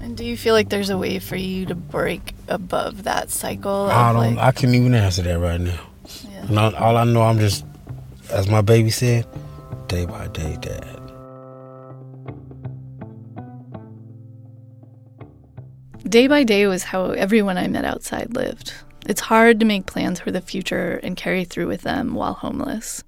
And 0.00 0.16
do 0.18 0.24
you 0.24 0.36
feel 0.36 0.52
like 0.52 0.68
there's 0.68 0.90
a 0.90 0.98
way 0.98 1.18
for 1.18 1.36
you 1.36 1.64
to 1.64 1.74
break 1.74 2.34
above 2.46 3.04
that 3.04 3.30
cycle? 3.30 3.86
I 3.86 4.12
don't. 4.12 4.36
like, 4.36 4.38
I 4.38 4.52
can't 4.52 4.74
even 4.74 4.94
answer 4.94 5.22
that 5.22 5.38
right 5.38 5.60
now. 5.60 5.80
Yeah. 6.50 6.70
All 6.78 6.96
I 6.98 7.04
know, 7.04 7.22
I'm 7.22 7.38
just, 7.38 7.64
as 8.30 8.48
my 8.48 8.60
baby 8.60 8.90
said, 8.90 9.26
day 9.88 10.04
by 10.04 10.28
day, 10.28 10.58
dad. 10.60 11.00
Day 16.06 16.26
by 16.28 16.44
day 16.44 16.66
was 16.66 16.84
how 16.84 17.06
everyone 17.06 17.56
I 17.56 17.66
met 17.66 17.86
outside 17.86 18.34
lived. 18.34 18.74
It's 19.08 19.22
hard 19.22 19.58
to 19.60 19.66
make 19.66 19.86
plans 19.86 20.20
for 20.20 20.30
the 20.30 20.42
future 20.42 21.00
and 21.02 21.16
carry 21.16 21.44
through 21.44 21.68
with 21.68 21.80
them 21.80 22.14
while 22.14 22.34
homeless. 22.34 23.02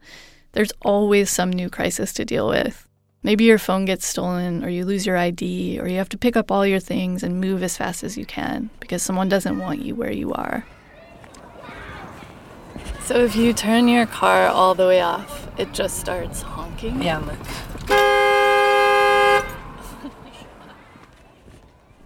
There's 0.53 0.73
always 0.81 1.29
some 1.29 1.51
new 1.51 1.69
crisis 1.69 2.15
to 2.15 2.25
deal 2.25 2.49
with. 2.49 2.88
Maybe 3.23 3.45
your 3.45 3.59
phone 3.59 3.85
gets 3.85 4.07
stolen, 4.07 4.65
or 4.65 4.69
you 4.69 4.85
lose 4.85 5.05
your 5.05 5.17
ID, 5.17 5.81
or 5.81 5.89
you 5.89 5.99
have 5.99 6.09
to 6.11 6.19
pick 6.19 6.37
up 6.37 6.53
all 6.53 6.65
your 6.65 6.79
things 6.81 7.23
and 7.23 7.41
move 7.41 7.63
as 7.63 7.77
fast 7.77 8.05
as 8.05 8.17
you 8.17 8.25
can 8.25 8.71
because 8.79 9.03
someone 9.03 9.29
doesn't 9.29 9.59
want 9.59 9.83
you 9.83 9.95
where 9.95 10.13
you 10.13 10.33
are. 10.33 10.65
So 13.03 13.17
if 13.25 13.35
you 13.35 13.53
turn 13.53 13.89
your 13.89 14.07
car 14.07 14.47
all 14.47 14.75
the 14.75 14.87
way 14.87 15.01
off, 15.01 15.49
it 15.59 15.73
just 15.73 15.99
starts 15.99 16.43
honking? 16.43 17.03
Yeah, 17.03 17.19
look. 17.19 17.39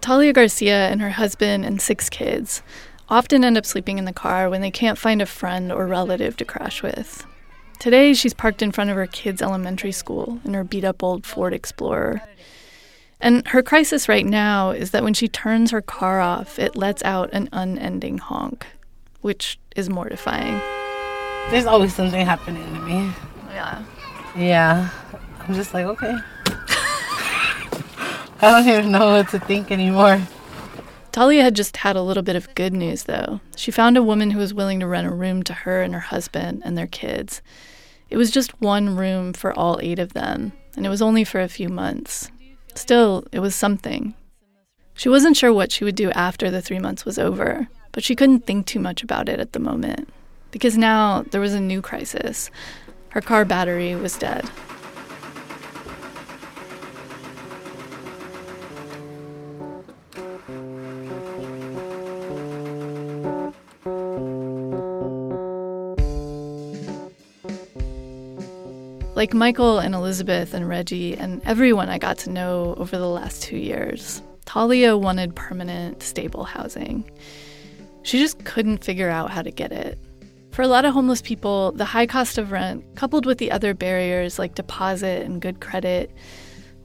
Talia 0.01 0.33
Garcia 0.33 0.89
and 0.89 1.01
her 1.01 1.11
husband 1.11 1.63
and 1.63 1.81
six 1.81 2.09
kids 2.09 2.63
often 3.07 3.43
end 3.43 3.57
up 3.57 3.65
sleeping 3.65 3.97
in 3.97 4.05
the 4.05 4.13
car 4.13 4.49
when 4.49 4.61
they 4.61 4.71
can't 4.71 4.97
find 4.97 5.21
a 5.21 5.25
friend 5.25 5.71
or 5.71 5.85
relative 5.87 6.35
to 6.37 6.45
crash 6.45 6.81
with. 6.81 7.25
Today, 7.83 8.13
she's 8.13 8.33
parked 8.33 8.61
in 8.61 8.71
front 8.71 8.91
of 8.91 8.95
her 8.95 9.07
kids' 9.07 9.41
elementary 9.41 9.91
school 9.91 10.39
in 10.45 10.53
her 10.53 10.63
beat 10.63 10.85
up 10.85 11.03
old 11.03 11.25
Ford 11.25 11.53
Explorer. 11.53 12.21
And 13.19 13.45
her 13.49 13.61
crisis 13.61 14.07
right 14.07 14.25
now 14.25 14.69
is 14.69 14.91
that 14.91 15.03
when 15.03 15.13
she 15.13 15.27
turns 15.27 15.71
her 15.71 15.81
car 15.81 16.21
off, 16.21 16.57
it 16.57 16.77
lets 16.77 17.03
out 17.03 17.29
an 17.33 17.49
unending 17.51 18.19
honk, 18.19 18.65
which 19.19 19.59
is 19.75 19.89
mortifying. 19.89 20.61
There's 21.51 21.65
always 21.65 21.93
something 21.93 22.25
happening 22.25 22.63
to 22.73 22.79
me. 22.83 23.11
Yeah. 23.49 23.83
Yeah. 24.37 24.89
I'm 25.41 25.53
just 25.53 25.73
like, 25.73 25.85
okay. 25.85 26.15
I 28.39 28.63
don't 28.63 28.65
even 28.65 28.93
know 28.93 29.11
what 29.11 29.27
to 29.31 29.39
think 29.39 29.71
anymore. 29.71 30.25
Talia 31.11 31.43
had 31.43 31.53
just 31.57 31.75
had 31.75 31.97
a 31.97 32.01
little 32.01 32.23
bit 32.23 32.37
of 32.37 32.55
good 32.55 32.71
news, 32.71 33.03
though. 33.03 33.41
She 33.57 33.71
found 33.71 33.97
a 33.97 34.03
woman 34.03 34.31
who 34.31 34.39
was 34.39 34.53
willing 34.53 34.79
to 34.79 34.87
rent 34.87 35.05
a 35.05 35.11
room 35.11 35.43
to 35.43 35.53
her 35.53 35.81
and 35.81 35.93
her 35.93 35.99
husband 35.99 36.61
and 36.63 36.77
their 36.77 36.87
kids. 36.87 37.41
It 38.13 38.17
was 38.17 38.29
just 38.29 38.61
one 38.61 38.95
room 38.95 39.33
for 39.33 39.57
all 39.57 39.79
eight 39.81 39.97
of 39.97 40.13
them, 40.13 40.51
and 40.75 40.85
it 40.85 40.89
was 40.89 41.01
only 41.01 41.23
for 41.23 41.41
a 41.41 41.49
few 41.49 41.67
months. 41.67 42.29
Still, 42.75 43.25
it 43.31 43.39
was 43.39 43.55
something. 43.55 44.13
She 44.93 45.09
wasn't 45.09 45.35
sure 45.35 45.51
what 45.51 45.71
she 45.71 45.83
would 45.83 45.95
do 45.95 46.11
after 46.11 46.51
the 46.51 46.61
three 46.61 46.77
months 46.77 47.05
was 47.05 47.17
over, 47.17 47.67
but 47.91 48.03
she 48.03 48.15
couldn't 48.15 48.45
think 48.45 48.67
too 48.67 48.79
much 48.79 49.01
about 49.01 49.29
it 49.29 49.39
at 49.39 49.53
the 49.53 49.59
moment. 49.59 50.09
Because 50.51 50.77
now 50.77 51.23
there 51.31 51.41
was 51.41 51.55
a 51.55 51.59
new 51.59 51.81
crisis. 51.81 52.51
Her 53.09 53.19
car 53.19 53.45
battery 53.45 53.95
was 53.95 54.15
dead. 54.15 54.47
Like 69.23 69.33
Michael 69.33 69.79
and 69.79 69.95
Elizabeth 69.95 70.53
and 70.53 70.67
Reggie 70.67 71.15
and 71.15 71.41
everyone 71.45 71.87
I 71.87 71.97
got 71.97 72.17
to 72.17 72.29
know 72.29 72.73
over 72.75 72.97
the 72.97 73.07
last 73.07 73.41
two 73.41 73.55
years, 73.55 74.21
Talia 74.43 74.97
wanted 74.97 75.33
permanent, 75.33 76.03
stable 76.03 76.43
housing. 76.43 77.09
She 78.01 78.19
just 78.19 78.43
couldn't 78.43 78.83
figure 78.83 79.09
out 79.09 79.31
how 79.31 79.41
to 79.41 79.49
get 79.49 79.71
it. 79.71 79.97
For 80.51 80.61
a 80.61 80.67
lot 80.67 80.83
of 80.83 80.93
homeless 80.93 81.21
people, 81.21 81.71
the 81.71 81.85
high 81.85 82.05
cost 82.05 82.37
of 82.37 82.51
rent, 82.51 82.83
coupled 82.95 83.25
with 83.25 83.37
the 83.37 83.49
other 83.49 83.73
barriers 83.73 84.39
like 84.39 84.55
deposit 84.55 85.25
and 85.25 85.41
good 85.41 85.61
credit, 85.61 86.13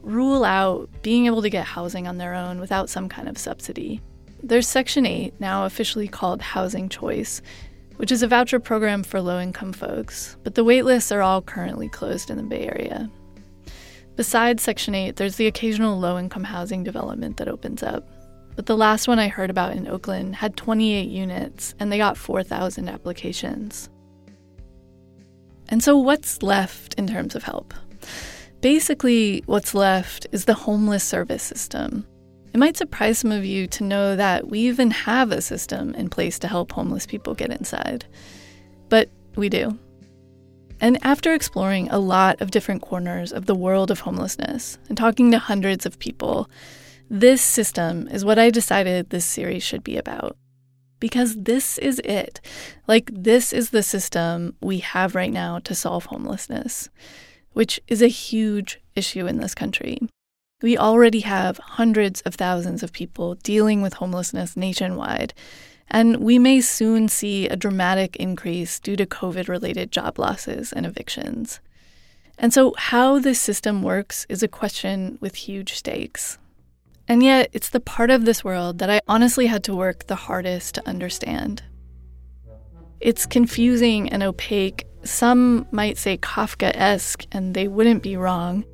rule 0.02 0.45
out 0.45 0.88
being 1.02 1.26
able 1.26 1.42
to 1.42 1.50
get 1.50 1.64
housing 1.64 2.07
on 2.07 2.18
their 2.18 2.35
own 2.35 2.61
without 2.61 2.88
some 2.88 3.09
kind 3.09 3.28
of 3.28 3.37
subsidy. 3.37 4.00
There's 4.45 4.68
Section 4.68 5.07
8, 5.07 5.40
now 5.40 5.64
officially 5.64 6.07
called 6.07 6.40
Housing 6.40 6.88
Choice, 6.88 7.42
which 7.99 8.12
is 8.12 8.23
a 8.23 8.28
voucher 8.28 8.59
program 8.59 9.02
for 9.02 9.21
low 9.21 9.40
income 9.40 9.73
folks, 9.73 10.37
but 10.45 10.55
the 10.55 10.64
wait 10.64 10.85
lists 10.85 11.12
are 11.12 11.21
all 11.21 11.43
currently 11.43 11.88
closed 11.88 12.31
in 12.31 12.37
the 12.37 12.43
Bay 12.43 12.67
Area. 12.67 13.11
Besides 14.14 14.62
Section 14.62 14.95
8, 14.95 15.17
there's 15.17 15.37
the 15.37 15.49
occasional 15.49 15.99
low 15.99 16.19
income 16.19 16.45
housing 16.45 16.85
development 16.85 17.37
that 17.37 17.49
opens 17.49 17.83
up. 17.83 18.09
But 18.55 18.67
the 18.67 18.76
last 18.76 19.07
one 19.07 19.19
I 19.19 19.28
heard 19.28 19.50
about 19.50 19.76
in 19.76 19.87
Oakland 19.87 20.37
had 20.37 20.57
28 20.57 21.09
units 21.09 21.75
and 21.78 21.93
they 21.93 21.99
got 21.99 22.17
4,000 22.17 22.88
applications. 22.88 23.88
And 25.69 25.83
so, 25.83 25.99
what's 25.99 26.43
left 26.43 26.95
in 26.95 27.07
terms 27.07 27.35
of 27.35 27.43
help? 27.43 27.75
Basically, 28.61 29.43
what's 29.47 29.75
left 29.75 30.26
is 30.33 30.45
the 30.45 30.55
homeless 30.55 31.05
service 31.05 31.43
system. 31.43 32.07
It 32.52 32.59
might 32.59 32.76
surprise 32.76 33.19
some 33.19 33.33
of 33.33 33.45
you 33.45 33.67
to 33.69 33.85
know 33.85 34.17
that 34.17 34.49
we 34.49 34.61
even 34.61 34.90
have 34.90 35.33
a 35.33 35.43
system 35.43 35.95
in 35.95 36.09
place 36.09 36.38
to 36.40 36.49
help 36.49 36.73
homeless 36.73 37.07
people 37.07 37.35
get 37.35 37.50
inside. 37.50 38.07
But 38.88 39.11
we 39.37 39.49
do. 39.49 39.78
And 40.81 40.99
after 41.02 41.35
exploring 41.35 41.88
a 41.90 41.99
lot 41.99 42.40
of 42.40 42.50
different 42.50 42.83
corners 42.83 43.33
of 43.33 43.47
the 43.47 43.55
world 43.55 43.90
of 43.90 44.00
homelessness 44.00 44.78
and 44.88 44.97
talking 44.97 45.31
to 45.33 45.38
hundreds 45.38 45.87
of 45.87 45.99
people, 45.99 46.49
this 47.11 47.43
system 47.43 48.07
is 48.09 48.25
what 48.25 48.38
I 48.38 48.50
decided 48.50 49.11
this 49.11 49.25
series 49.25 49.62
should 49.62 49.83
be 49.83 49.97
about. 49.97 50.37
Because 51.00 51.37
this 51.37 51.78
is 51.78 52.00
it. 52.00 52.40
Like, 52.87 53.11
this 53.12 53.52
is 53.52 53.71
the 53.71 53.83
system 53.83 54.57
we 54.61 54.78
have 54.78 55.14
right 55.14 55.33
now 55.33 55.59
to 55.61 55.75
solve 55.75 56.07
homelessness, 56.07 56.88
which 57.52 57.81
is 57.88 58.02
a 58.02 58.09
huge 58.09 58.81
issue 58.97 59.26
in 59.26 59.38
this 59.38 59.55
country. 59.55 59.99
We 60.61 60.77
already 60.77 61.21
have 61.21 61.59
hundreds 61.59 62.21
of 62.23 62.35
thousands 62.35 62.83
of 62.83 62.93
people 62.93 63.37
dealing 63.37 63.81
with 63.81 63.95
homelessness 63.95 64.57
nationwide, 64.57 65.33
and 65.88 66.17
we 66.17 66.41
may 66.41 66.61
soon 66.61 67.09
see 67.09 67.47
a 67.47 67.55
dramatic 67.55 68.17
increase 68.17 68.81
due 68.81 68.97
to 68.97 69.07
COVID 69.07 69.49
related 69.49 69.93
job 69.93 70.19
losses 70.19 70.73
and 70.73 70.85
evictions. 70.85 71.61
And 72.37 72.53
so, 72.53 72.75
how 72.77 73.21
this 73.21 73.41
system 73.41 73.85
works 73.85 74.27
is 74.29 74.43
a 74.43 74.49
question 74.49 75.17
with 75.21 75.37
huge 75.37 75.75
stakes. 75.75 76.38
And 77.07 77.23
yet, 77.23 77.50
it's 77.53 77.71
the 77.71 77.79
part 77.79 78.11
of 78.11 78.25
this 78.25 78.43
world 78.43 78.79
that 78.81 78.91
I 78.91 79.00
honestly 79.07 79.47
had 79.47 79.62
to 79.65 79.77
work 79.77 80.09
the 80.09 80.17
hardest 80.17 80.75
to 80.75 80.88
understand. 80.88 81.62
It's 82.99 83.27
confusing 83.27 84.09
and 84.09 84.25
opaque. 84.25 84.87
Some 85.05 85.69
might 85.71 85.99
say 85.99 86.19
Kafka 86.19 86.73
esque, 86.75 87.27
and 87.31 87.55
they 87.55 87.69
wouldn't 87.69 88.03
be 88.03 88.17
wrong. 88.17 88.65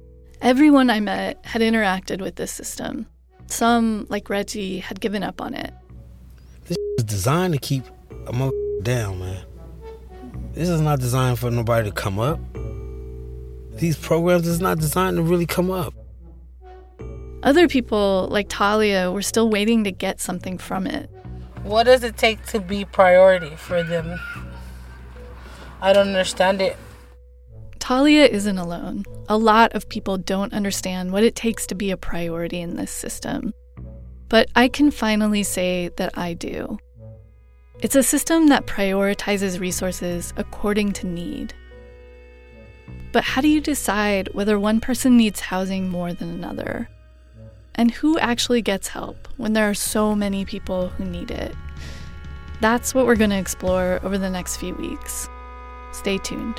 Everyone 0.44 0.90
I 0.90 1.00
met 1.00 1.38
had 1.46 1.62
interacted 1.62 2.20
with 2.20 2.36
this 2.36 2.52
system. 2.52 3.06
Some, 3.46 4.06
like 4.10 4.28
Reggie, 4.28 4.78
had 4.78 5.00
given 5.00 5.22
up 5.22 5.40
on 5.40 5.54
it. 5.54 5.72
This 6.66 6.76
is 6.98 7.04
designed 7.04 7.54
to 7.54 7.58
keep 7.58 7.82
a 8.26 8.32
mother 8.34 8.52
down, 8.82 9.20
man. 9.20 9.42
This 10.52 10.68
is 10.68 10.82
not 10.82 11.00
designed 11.00 11.38
for 11.38 11.50
nobody 11.50 11.88
to 11.88 11.94
come 11.94 12.18
up. 12.18 12.38
These 13.76 13.96
programs 13.96 14.46
is 14.46 14.60
not 14.60 14.78
designed 14.78 15.16
to 15.16 15.22
really 15.22 15.46
come 15.46 15.70
up. 15.70 15.94
Other 17.42 17.66
people, 17.66 18.28
like 18.30 18.50
Talia, 18.50 19.10
were 19.10 19.22
still 19.22 19.48
waiting 19.48 19.82
to 19.84 19.92
get 19.92 20.20
something 20.20 20.58
from 20.58 20.86
it. 20.86 21.08
What 21.62 21.84
does 21.84 22.04
it 22.04 22.18
take 22.18 22.44
to 22.48 22.60
be 22.60 22.84
priority 22.84 23.56
for 23.56 23.82
them? 23.82 24.20
I 25.80 25.94
don't 25.94 26.08
understand 26.08 26.60
it. 26.60 26.76
Talia 27.84 28.24
isn't 28.24 28.56
alone. 28.56 29.04
A 29.28 29.36
lot 29.36 29.74
of 29.74 29.90
people 29.90 30.16
don't 30.16 30.54
understand 30.54 31.12
what 31.12 31.22
it 31.22 31.34
takes 31.34 31.66
to 31.66 31.74
be 31.74 31.90
a 31.90 31.98
priority 31.98 32.62
in 32.62 32.76
this 32.76 32.90
system. 32.90 33.52
But 34.30 34.48
I 34.56 34.68
can 34.68 34.90
finally 34.90 35.42
say 35.42 35.90
that 35.96 36.16
I 36.16 36.32
do. 36.32 36.78
It's 37.80 37.94
a 37.94 38.02
system 38.02 38.46
that 38.46 38.64
prioritizes 38.64 39.60
resources 39.60 40.32
according 40.38 40.94
to 40.94 41.06
need. 41.06 41.52
But 43.12 43.22
how 43.22 43.42
do 43.42 43.48
you 43.48 43.60
decide 43.60 44.30
whether 44.32 44.58
one 44.58 44.80
person 44.80 45.18
needs 45.18 45.40
housing 45.40 45.90
more 45.90 46.14
than 46.14 46.30
another? 46.30 46.88
And 47.74 47.90
who 47.90 48.18
actually 48.18 48.62
gets 48.62 48.88
help 48.88 49.28
when 49.36 49.52
there 49.52 49.68
are 49.68 49.74
so 49.74 50.14
many 50.14 50.46
people 50.46 50.88
who 50.88 51.04
need 51.04 51.30
it? 51.30 51.54
That's 52.62 52.94
what 52.94 53.04
we're 53.04 53.16
going 53.16 53.28
to 53.28 53.36
explore 53.36 54.00
over 54.02 54.16
the 54.16 54.30
next 54.30 54.56
few 54.56 54.72
weeks. 54.74 55.28
Stay 55.92 56.16
tuned. 56.16 56.58